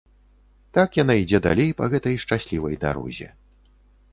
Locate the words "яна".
1.01-1.13